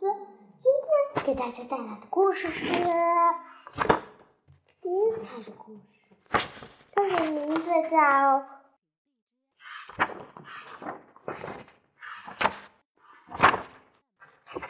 [0.00, 0.06] 斯。
[0.62, 0.72] 今
[1.14, 2.64] 天给大家带来的故事是
[4.78, 4.90] 精
[5.26, 5.82] 彩的故事，
[6.94, 7.60] 它的名字
[7.90, 8.42] 叫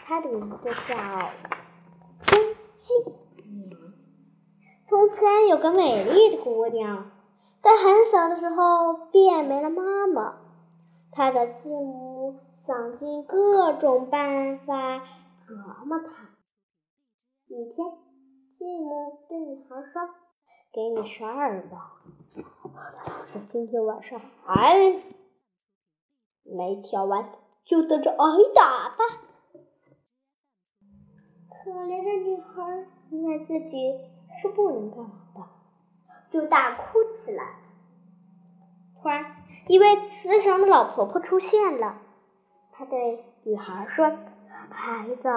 [0.05, 0.97] 它的名字叫
[2.27, 2.41] 真
[2.81, 2.91] 心。
[4.89, 7.09] 从前有个美丽的姑娘，
[7.63, 10.41] 在很小的时候便没了妈妈，
[11.13, 15.01] 她的继母想尽各种办法。
[15.51, 16.31] 折磨他。
[17.49, 17.85] 一天，
[18.57, 20.09] 继母对女孩说
[20.73, 21.97] ：“给你十二吧，
[22.37, 22.45] 要
[23.27, 24.79] 是今天晚上还
[26.45, 27.33] 没跳完，
[27.65, 28.17] 就等着挨
[28.55, 28.99] 打吧。”
[31.65, 33.99] 可怜的女孩明白自己
[34.41, 35.43] 是不能干嘛的，
[36.31, 37.57] 就大哭起来。
[39.03, 39.35] 突然，
[39.67, 42.01] 一位慈祥的老婆婆出现了，
[42.81, 44.11] 他对女孩说。
[44.73, 45.29] 孩子，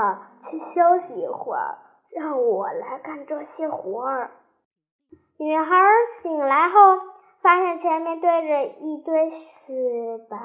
[0.43, 1.77] 去休息一会儿，
[2.11, 4.31] 让我来干这些活儿。
[5.37, 5.75] 女孩
[6.21, 6.79] 醒来后，
[7.41, 10.37] 发现前面堆着一堆雪白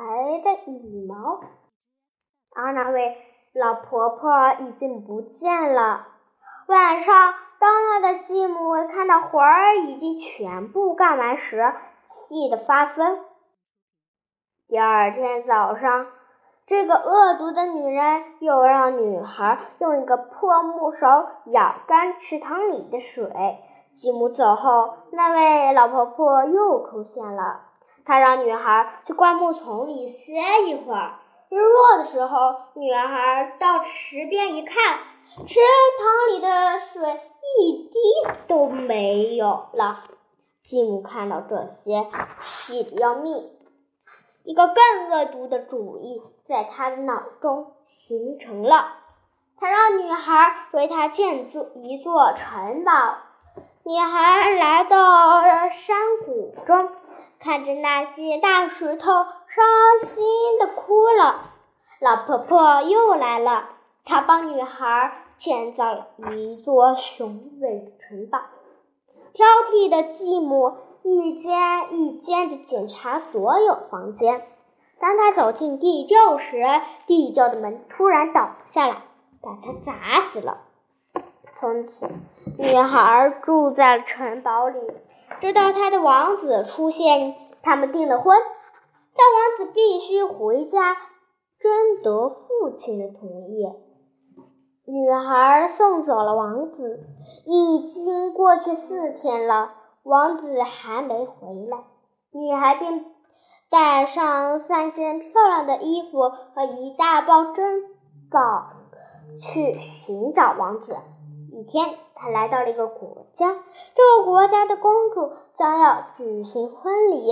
[0.43, 1.41] 的羽毛，
[2.57, 3.17] 而那位
[3.53, 6.09] 老婆婆已经不见了。
[6.67, 11.75] 晚上，当她的继母看到活儿已经全部干完时，
[12.09, 13.25] 气得发疯。
[14.67, 16.07] 第二天早上。
[16.69, 23.59] 这个恶毒的女人又让女孩用一个破木勺舀干池塘里的水。
[23.95, 27.63] 继母走后，那位老婆婆又出现了。
[28.05, 30.35] 她让女孩去灌木丛里歇
[30.67, 31.13] 一会儿。
[31.49, 34.99] 日落的时候，女孩到池边一看，
[35.47, 35.59] 池
[35.99, 36.49] 塘里的
[36.93, 37.21] 水
[37.59, 37.99] 一滴
[38.47, 40.05] 都没有了。
[40.65, 42.07] 继母看到这些，
[42.41, 43.58] 气得要命。
[44.49, 48.95] 一个更恶毒的主意在他的脑中形成了。
[49.59, 53.19] 他让女孩为他建筑一座城堡。
[53.83, 56.89] 女孩来到山谷中，
[57.39, 61.51] 看着那些大石头，伤心的哭了。
[62.01, 63.69] 老婆婆又来了，
[64.07, 68.41] 她帮女孩建造了一座雄伟的城堡。
[69.35, 70.73] 挑剔的继母。
[71.03, 71.53] 一间
[71.93, 74.43] 一间的检查所有房间。
[75.01, 76.63] 当他走进地窖时，
[77.07, 79.03] 地窖的门突然倒下来，
[79.41, 80.63] 把他砸死了。
[81.61, 82.09] 从此，
[82.59, 84.79] 女孩住在城堡里，
[85.41, 87.35] 直到她的王子出现。
[87.61, 88.39] 他们订了婚，
[89.17, 90.97] 但王子必须回家
[91.59, 93.67] 征得父亲的同意。
[94.87, 97.05] 女孩送走了王子，
[97.45, 99.73] 已经过去四天了。
[100.09, 101.85] 王子还没回来，
[102.31, 103.05] 女孩便
[103.69, 107.83] 带上三件漂亮的衣服和一大包珍
[108.31, 108.71] 宝
[109.39, 110.97] 去寻找王子。
[111.53, 113.55] 一天，她来到了一个国家，
[113.95, 117.31] 这个国家的公主将要举行婚礼。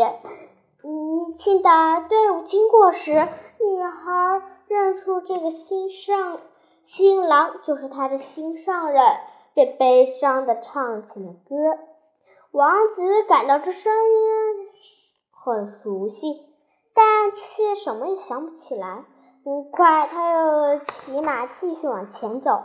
[0.82, 1.70] 迎亲的
[2.10, 6.40] 队伍经过时，女孩认出这个新上
[6.84, 9.02] 新郎就是她的心上人，
[9.54, 11.78] 便悲伤地唱起了歌。
[12.56, 14.68] 王子感到这声音
[15.30, 16.24] 很熟悉，
[16.94, 19.04] 但却什么也想不起来。
[19.44, 22.62] 很快，他又骑马继续往前走，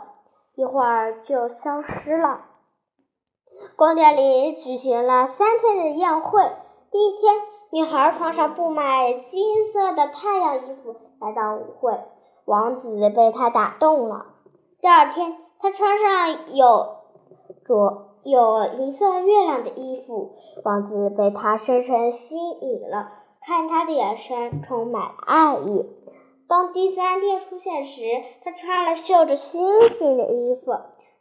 [0.54, 2.40] 一会儿就消失了。
[3.76, 6.40] 宫殿里举行了三天的宴会。
[6.90, 12.00] 第一天，女孩穿上布满金色的太阳衣服来到舞会，
[12.46, 14.24] 王子被她打动了。
[14.80, 16.96] 第二天，她穿上有
[17.66, 18.08] 着。
[18.24, 23.12] 有银色月亮的衣服，王子被她深深吸引了，
[23.44, 25.86] 看她的眼神充满了爱意。
[26.48, 28.02] 当第三天出现时，
[28.44, 30.72] 她穿了绣着星星的衣服，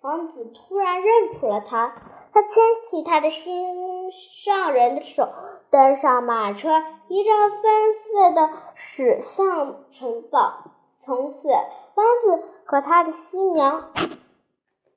[0.01, 1.93] 王子突然认出了她。
[2.33, 2.51] 他牵
[2.89, 4.09] 起他的心
[4.45, 5.27] 上人的手，
[5.69, 6.69] 登上马车，
[7.09, 10.63] 一阵风似的驶向城堡。
[10.95, 13.89] 从此，王子和他的新娘。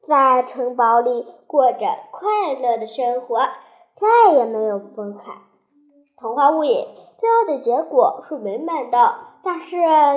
[0.06, 1.78] 在城堡里过着
[2.10, 3.38] 快乐的生活，
[3.96, 5.22] 再也没有分开。
[6.18, 9.76] 童话屋影最后的结果是美满的，但是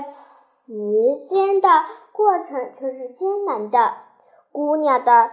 [0.10, 0.74] 此
[1.30, 1.70] 间的
[2.12, 3.94] 过程却是艰难的。
[4.52, 5.32] 姑娘的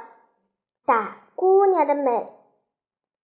[0.87, 2.33] 打姑娘的美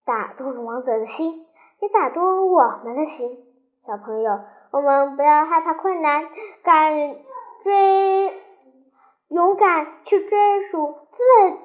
[0.04, 1.46] 打动了王子的心，
[1.80, 3.44] 也打动了我们的心。
[3.86, 4.40] 小朋友，
[4.70, 6.24] 我们不要害怕困难，
[6.62, 7.16] 敢
[7.62, 8.39] 追。
[9.30, 11.22] 勇敢去追逐自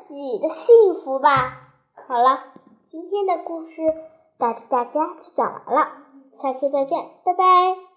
[0.08, 1.72] 己的幸福吧！
[2.08, 2.44] 好了，
[2.92, 3.82] 今天的故事
[4.38, 5.92] 带着大家就讲完了，
[6.34, 7.95] 下期再见，拜拜。